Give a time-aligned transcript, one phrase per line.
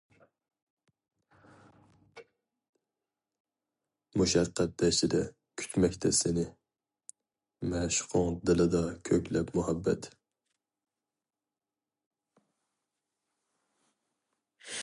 [4.21, 5.19] مۇشەققەت دەشتىدە
[5.63, 6.45] كۈتمەكتە سېنى،
[7.75, 10.11] مەشۇقۇڭ دىلىدا كۆكلەپ مۇھەببەت.